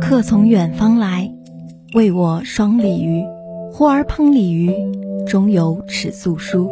[0.00, 1.30] 客从远方来，
[1.94, 3.22] 为我双鲤鱼。
[3.72, 4.72] 忽而烹鲤鱼，
[5.26, 6.70] 中有尺素书。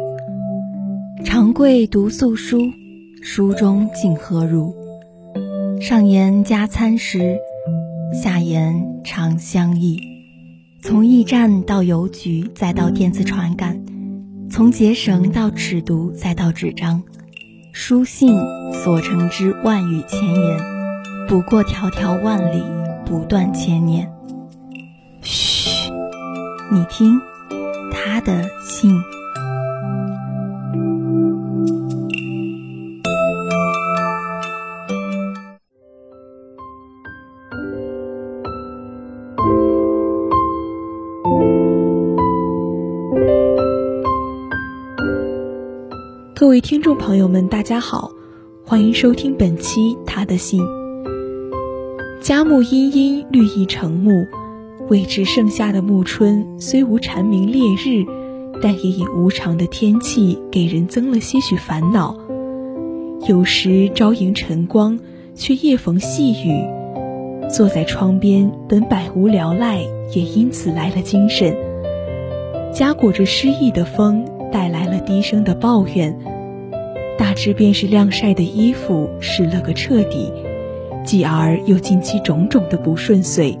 [1.23, 2.61] 长贵读素书，
[3.21, 4.73] 书中竟何如？
[5.81, 7.37] 上言加餐食，
[8.13, 9.99] 下言长相忆。
[10.81, 13.75] 从驿站到邮局，再到电子传感；
[14.49, 17.03] 从结绳到尺牍，再到纸张。
[17.77, 18.39] 书信
[18.71, 20.57] 所成之万语千言，
[21.27, 22.63] 不过迢迢万里，
[23.05, 24.09] 不断千年。
[25.21, 25.91] 嘘，
[26.71, 27.19] 你听，
[27.91, 28.95] 他的信。
[46.37, 48.11] 各位听众朋友们，大家好，
[48.65, 50.61] 欢迎收听本期《他的信》。
[52.21, 54.11] 佳木阴阴，绿意成木，
[54.89, 58.05] 未知盛夏的暮春，虽无蝉鸣烈日，
[58.61, 62.17] 但也以无常的天气给人增了些许烦恼。
[63.29, 64.99] 有时朝迎晨光，
[65.35, 66.61] 却夜逢细雨。
[67.49, 69.79] 坐在窗边，本百无聊赖，
[70.13, 71.55] 也因此来了精神。
[72.73, 74.25] 夹裹着诗意的风。
[74.55, 76.17] 带来了低声的抱怨，
[77.17, 80.31] 大致便是晾晒的衣服湿了个彻底，
[81.03, 83.59] 继而又近期种种的不顺遂，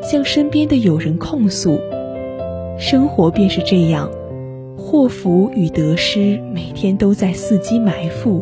[0.00, 1.80] 向身边的友人控诉。
[2.78, 4.08] 生活便是这样，
[4.76, 8.40] 祸福与得失每天都在伺机埋伏，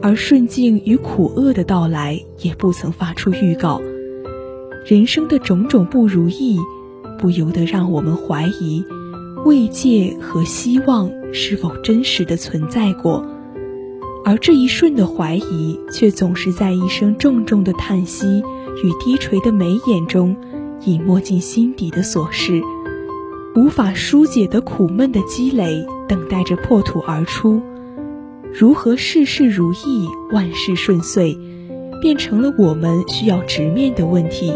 [0.00, 3.82] 而顺境与苦厄的到来也不曾发出预告。
[4.86, 6.58] 人生的种种不如意，
[7.18, 8.82] 不由得让我们怀疑。
[9.44, 13.24] 慰藉和希望是否真实的存在过？
[14.24, 18.24] 而这一瞬的怀疑，却总是在一声重重的叹息
[18.84, 20.36] 与低垂的眉眼中，
[20.84, 22.62] 隐没进心底的琐事，
[23.56, 27.60] 无法疏解的苦闷的积累，等待着破土而出。
[28.52, 31.36] 如何事事如意、万事顺遂，
[32.00, 34.52] 变成了我们需要直面的问题。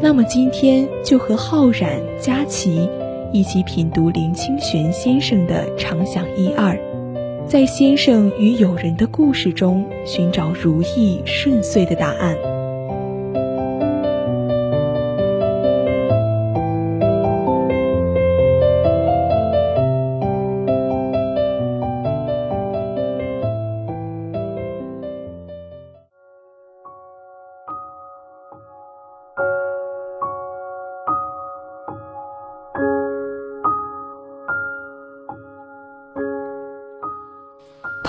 [0.00, 2.88] 那么今天就和浩然、佳琪。
[3.32, 6.74] 一起品读林清玄先生的《长想一二》，
[7.46, 12.49] 在先生与友人的故事中寻找如意顺遂的答案。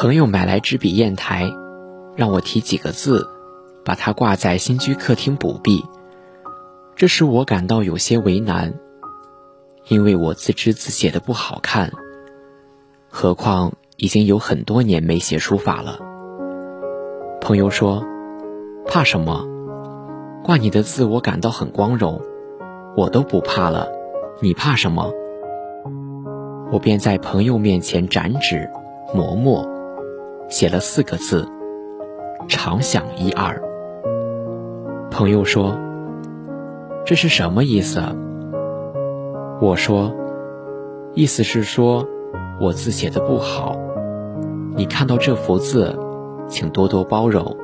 [0.01, 1.53] 朋友买来支笔砚台，
[2.15, 3.29] 让我题几个字，
[3.85, 5.85] 把它挂在新居客厅补壁。
[6.95, 8.73] 这使我感到有些为难，
[9.89, 11.91] 因为我自知字写的不好看，
[13.11, 15.99] 何况已经有很多年没写书法了。
[17.39, 18.03] 朋友说
[18.89, 19.45] ：“怕什么？
[20.43, 22.19] 挂你的字，我感到很光荣，
[22.97, 23.87] 我都不怕了，
[24.41, 25.13] 你怕什么？”
[26.73, 28.67] 我便在朋友面前展纸
[29.13, 29.79] 磨墨。
[30.51, 31.47] 写了四个字
[32.49, 33.59] ：“常想一二。”
[35.09, 35.77] 朋友说
[37.05, 38.03] ：“这是什么意思？”
[39.61, 40.13] 我说
[41.15, 42.05] ：“意思是说，
[42.59, 43.77] 我字写的不好，
[44.75, 45.97] 你看到这幅字，
[46.49, 47.55] 请多多包容，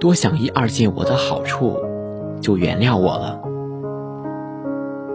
[0.00, 1.78] 多想一二件我的好处，
[2.40, 3.38] 就原谅我了。”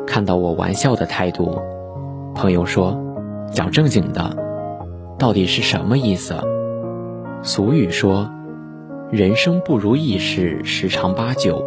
[0.05, 1.59] 看到我玩笑的态度，
[2.35, 2.95] 朋友说
[3.51, 4.38] ：“讲正经的，
[5.17, 6.35] 到底是什么意思？”
[7.47, 8.29] 俗语说
[9.09, 11.63] ：“人生不如意事十常八九。”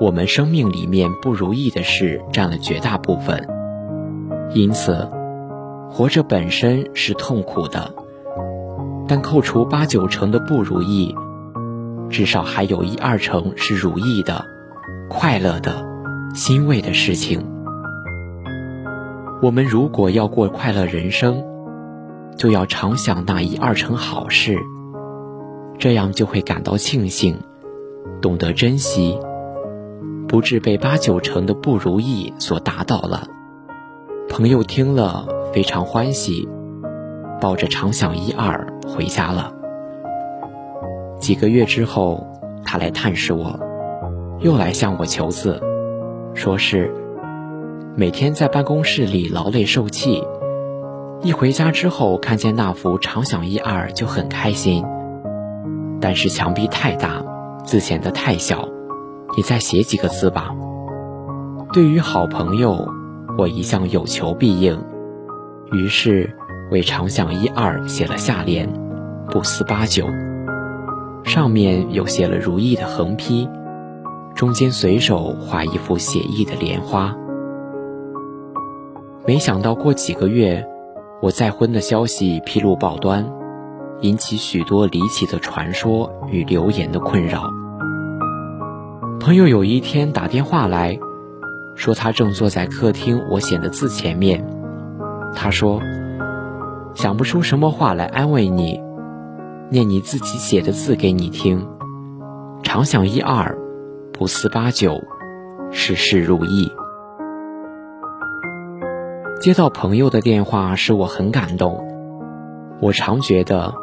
[0.00, 3.46] 我们生命里面不如意的事占了绝大部分，
[4.54, 5.08] 因此，
[5.88, 7.94] 活着本身是痛苦的。
[9.06, 11.14] 但扣除八九成的不如意，
[12.10, 14.44] 至少还有一二成是如意的、
[15.08, 15.86] 快乐的、
[16.34, 17.40] 欣慰的事情。
[19.40, 21.40] 我们如果要过快乐人生，
[22.36, 24.58] 就要常想那一二成好事，
[25.78, 27.38] 这样就会感到庆幸，
[28.20, 29.18] 懂得珍惜，
[30.28, 33.26] 不至被八九成的不如意所打倒了。
[34.28, 36.46] 朋友听了非常欢喜，
[37.40, 39.52] 抱着常想一二回家了。
[41.18, 42.26] 几个月之后，
[42.64, 43.58] 他来探视我，
[44.40, 45.58] 又来向我求字，
[46.34, 46.92] 说是
[47.96, 50.22] 每天在办公室里劳累受气。
[51.22, 54.84] 一回家之后，看见那幅“常想一二”就很开心，
[56.00, 57.24] 但是墙壁太大，
[57.64, 58.68] 字显得太小，
[59.36, 60.54] 你再写几个字吧。
[61.72, 62.86] 对于好朋友，
[63.38, 64.78] 我一向有求必应，
[65.72, 66.32] 于是
[66.70, 68.70] 为常想一二写了下联，
[69.30, 70.06] 不思八九。
[71.24, 73.48] 上面又写了如意的横批，
[74.34, 77.16] 中间随手画一幅写意的莲花。
[79.26, 80.64] 没想到过几个月，
[81.26, 83.28] 我再婚的消息披露报端，
[84.00, 87.50] 引起许多离奇的传说与流言的困扰。
[89.18, 90.96] 朋友有一天打电话来，
[91.74, 94.46] 说他正坐在客厅我写的字前面，
[95.34, 95.82] 他说
[96.94, 98.80] 想不出什么话来安慰你。
[99.68, 101.66] 念你自己写的字给你听，
[102.62, 103.58] 常想一二，
[104.12, 105.02] 不思八九，
[105.72, 106.70] 事事如意。
[109.38, 111.86] 接到朋友的电话使我很感动。
[112.80, 113.74] 我常觉得，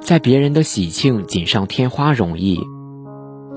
[0.00, 2.60] 在别人的喜庆锦上添花容易，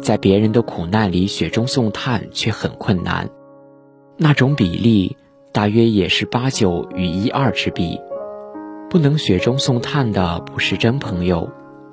[0.01, 3.29] 在别人的苦难里雪中送炭却很困难。
[4.17, 5.17] 那种比例
[5.51, 7.99] 大约也是八九与一二之比。
[8.89, 11.49] 不能雪中送炭的不是真朋友，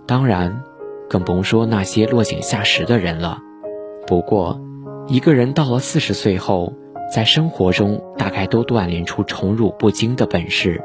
[0.06, 0.62] 当然，
[1.10, 3.38] 更甭说那些落井下石的人了。
[4.06, 4.60] 不过，
[5.08, 6.72] 一个人到了四十岁后，
[7.12, 10.82] 在生活中大概都锻炼出宠辱不惊的本事，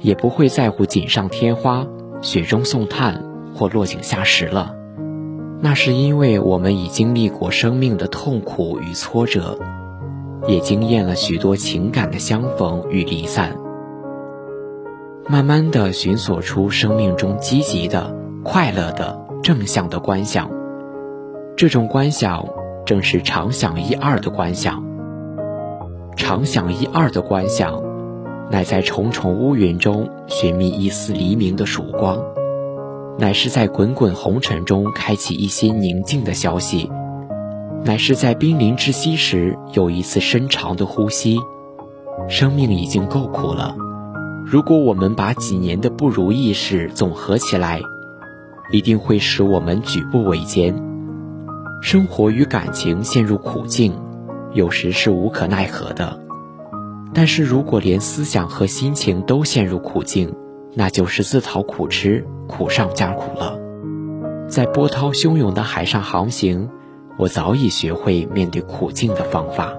[0.00, 1.86] 也不会在乎锦上添花、
[2.20, 4.74] 雪中送炭或落井下石了。
[5.60, 9.56] 那是因为我们已经历过生命的痛苦与挫折，
[10.48, 13.56] 也经验了许多情感的相逢与离散。
[15.28, 20.50] 慢慢的寻索出生命中积极的、快乐的、正向的观想，
[21.56, 22.44] 这种观想
[22.84, 24.87] 正是常想一二的观想。
[26.18, 27.80] 常想一二的观想，
[28.50, 32.18] 乃在重重乌云中寻觅一丝黎明的曙光，
[33.18, 36.90] 乃是在滚滚红尘中开启一些宁静的消息，
[37.84, 41.38] 乃是在濒临窒息时有一次深长的呼吸。
[42.28, 43.74] 生命已经够苦了。
[44.44, 47.80] 如果我们把几年的不如意事总合起来，
[48.72, 50.74] 一定会使我们举步维艰。
[51.80, 53.94] 生活与感情陷入苦境，
[54.52, 56.18] 有时是无可奈何的；
[57.12, 60.34] 但是如果连思想和心情都陷入苦境，
[60.74, 63.58] 那就是自讨苦吃，苦上加苦了。
[64.48, 66.68] 在波涛汹涌的海上航行，
[67.18, 69.74] 我早已学会面对苦境的方法。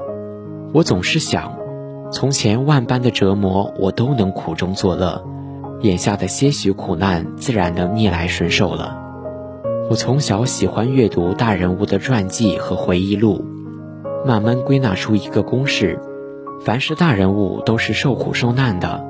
[0.73, 1.57] 我总是想。
[2.11, 5.23] 从前万般的折磨，我都能苦中作乐；
[5.81, 8.97] 眼下的些许苦难，自然能逆来顺受了。
[9.91, 13.45] 我从小喜欢阅读大人物的传记和回忆录，
[14.25, 15.99] 慢慢归纳出一个公式：
[16.65, 19.03] 凡是大人物都是受苦受难的，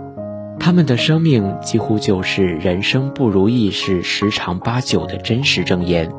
[0.60, 6.12] 他们的生命几乎就是人生不如意事十常八九的真实证言。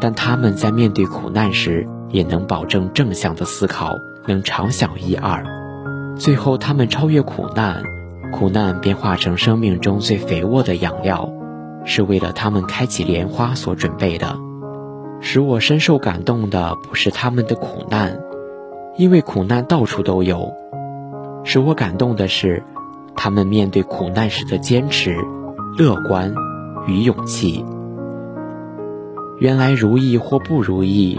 [0.00, 5.44] 但他们在面对苦难时，也能保证正向的思考，能常想一二。
[6.16, 7.82] 最后，他们超越苦难，
[8.32, 11.30] 苦难便化成生命中最肥沃的养料，
[11.84, 14.36] 是为了他们开启莲花所准备的。
[15.22, 18.20] 使我深受感动的不是他们的苦难，
[18.98, 20.52] 因为苦难到处都有；
[21.44, 22.62] 使我感动的是，
[23.16, 25.16] 他们面对苦难时的坚持、
[25.78, 26.34] 乐观
[26.86, 27.64] 与勇气。
[29.38, 31.18] 原来，如意或不如意，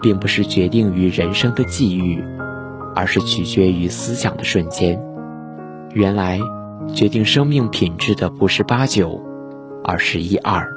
[0.00, 2.24] 并不是决定于人生的际遇。
[2.98, 4.98] 而是取决于思想的瞬间。
[5.92, 6.40] 原来，
[6.94, 9.20] 决定生命品质的不是八九，
[9.84, 10.75] 而是一二。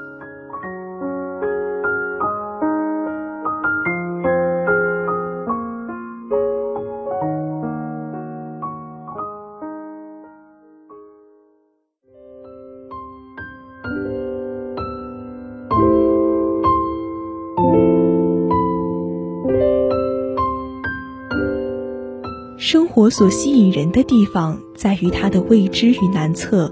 [22.99, 26.69] 我所吸引人的地方，在于它的未知与难测。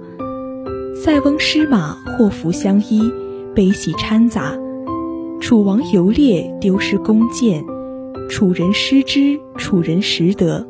[0.94, 3.02] 塞翁失马，祸福相依，
[3.56, 4.60] 悲喜掺杂；
[5.40, 7.64] 楚王游猎，丢失弓箭；
[8.30, 10.68] 楚人失之，楚人拾得。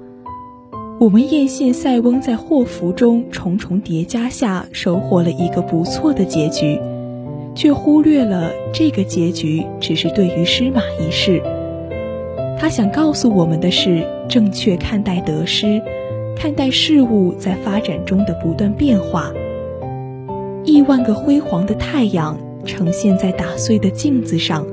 [0.99, 6.79] 我们艳羡塞翁在祸福中重重叠加下收获了一个不错的结局，
[7.55, 11.41] 却忽略了这个结局只是对于失马一事。
[12.59, 15.81] 他想告诉我们的是，正确看待得失，
[16.35, 19.31] 看待事物在发展中的不断变化。
[20.65, 24.65] 亿万个辉煌的太阳呈现在打碎的镜子上，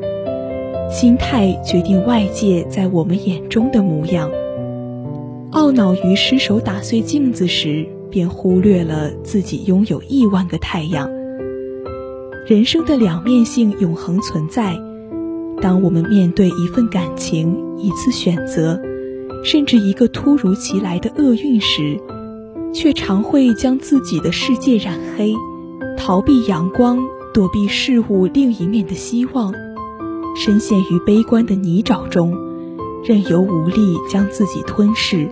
[0.90, 4.30] 心态决定外界在我们眼中的模样。
[5.52, 11.08] 懊恼于失手打碎镜子时，便忽略了自己拥有亿万个太阳。
[12.46, 14.74] 人生的两面性永恒存在。
[15.60, 18.80] 当我们面对一份感情、一次选择，
[19.42, 21.98] 甚至一个突如其来的厄运时，
[22.72, 25.34] 却常会将自己的世界染黑，
[25.96, 26.98] 逃避阳光，
[27.32, 29.52] 躲避事物另一面的希望，
[30.36, 32.36] 深陷于悲观的泥沼中，
[33.04, 35.28] 任由无力将自己吞噬。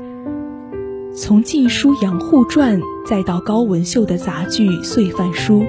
[1.15, 5.61] 从《晋书·杨户传》再到高文秀的杂剧《岁饭书》，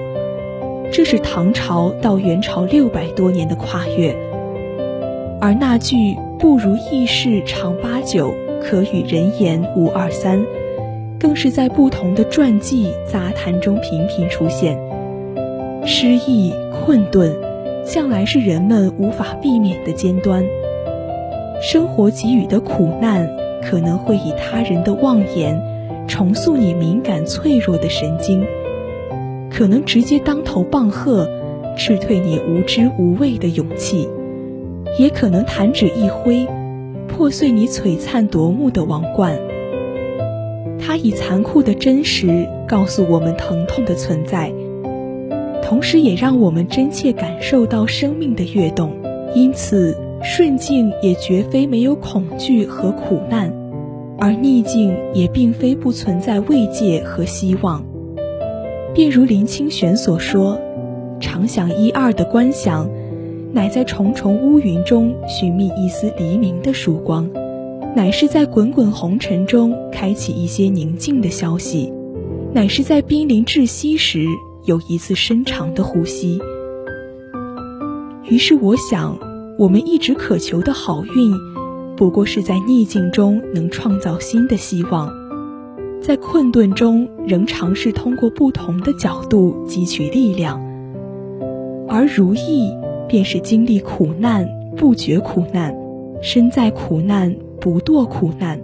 [0.91, 4.32] 这是唐朝到元朝六百多年的跨越。
[5.43, 10.41] 而那句“不如意事常八九，可与人言无二三”，
[11.19, 14.79] 更是在不同的传记杂谈中频频出现。
[15.85, 17.35] 失意、困顿，
[17.83, 20.45] 向来是人们无法避免的尖端。
[21.61, 23.29] 生活给予的苦难。
[23.65, 25.57] 可能会以他人的妄言
[26.05, 28.45] 重塑你敏感脆弱的神经，
[29.49, 31.29] 可能直接当头棒喝，
[31.77, 34.09] 斥退你无知无畏的勇气，
[34.97, 36.47] 也可能弹指一挥，
[37.07, 39.39] 破碎你璀璨夺目的王冠。
[40.79, 44.53] 它以残酷的真实告诉我们疼痛的存在，
[45.61, 48.91] 同时也让我们真切感受到生命的跃动。
[49.33, 49.97] 因此。
[50.25, 53.53] 顺境也绝非没有恐惧和苦难，
[54.17, 57.83] 而逆境也并非不存在慰藉和希望。
[58.93, 60.57] 便如林清玄所说
[61.19, 62.89] ：“常想一二的观想，
[63.53, 67.29] 乃在重重乌云中寻觅一丝黎明的曙光，
[67.95, 71.93] 乃是在滚滚红尘中开启一些宁静的消息，
[72.51, 74.25] 乃是在濒临窒息时
[74.65, 76.41] 有一次深长的呼吸。”
[78.29, 79.17] 于是我想。
[79.55, 81.31] 我们一直渴求的好运，
[81.95, 85.07] 不过是在逆境中能创造新的希望，
[86.01, 90.59] 在困顿中仍尝试通过不同的角度汲取力量。
[91.87, 92.71] 而如意，
[93.07, 95.75] 便是经历苦难不觉苦难，
[96.21, 98.59] 身在苦难不堕苦难，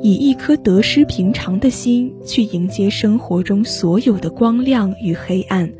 [0.00, 5.72] 以一颗得失平常的心去迎接生活中所有的光亮与黑暗。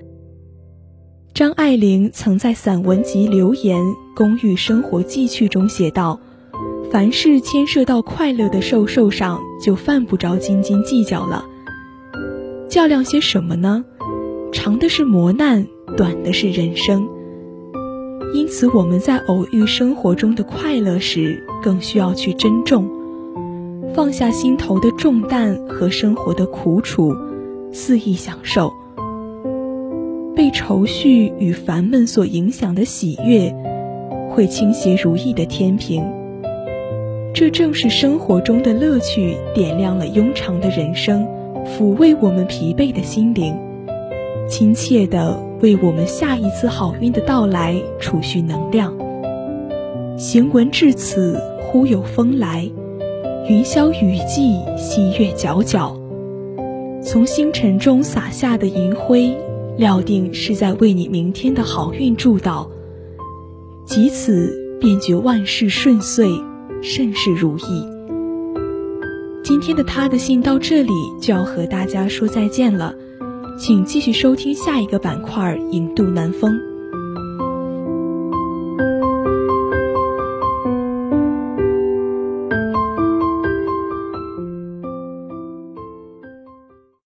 [1.34, 3.80] 张爱玲曾在散文集《留言·
[4.14, 6.20] 公寓生活记趣》中写道
[6.92, 11.46] ：“凡事牵涉到快乐的寿寿上，就犯不着斤斤计较了。
[12.68, 13.82] 较量些什么呢？
[14.52, 15.66] 长的是磨难，
[15.96, 17.08] 短的是人生。
[18.34, 22.88] 因此，我们在偶遇生活中的快乐时，更需要去珍重，
[23.94, 27.14] 放下心头的重担和生活的苦楚，
[27.72, 28.72] 肆意享受。”
[30.34, 33.54] 被愁绪与烦闷所影响的喜悦，
[34.30, 36.02] 会倾斜如意的天平。
[37.34, 41.26] 这正是生活中的乐趣，点亮了庸长的人生，
[41.66, 43.54] 抚慰我们疲惫的心灵，
[44.48, 48.92] 亲切的为我们下一次好运的到来储蓄能量。
[50.18, 52.70] 行文至此，忽有风来，
[53.48, 55.96] 云消雨霁，西月皎皎。
[57.02, 59.34] 从星辰中洒下的银辉。
[59.78, 62.68] 料定是在为你明天的好运祝祷，
[63.86, 66.30] 即此便觉万事顺遂，
[66.82, 67.82] 甚是如意。
[69.42, 70.92] 今天的他的信到这里
[71.22, 72.94] 就要和大家说再见了，
[73.58, 76.52] 请继续收听下一个板块《引渡南风》。